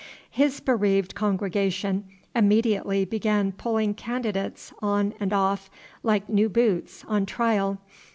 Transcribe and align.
His 0.31 0.59
bereaved 0.61 1.13
congregation 1.13 2.05
immediately 2.33 3.05
began 3.05 3.51
pulling 3.51 3.93
candidates 3.93 4.73
on 4.81 5.13
and 5.19 5.31
off, 5.31 5.69
like 6.01 6.27
new 6.27 6.49
boots, 6.49 7.05
on 7.07 7.27
trial. 7.27 7.77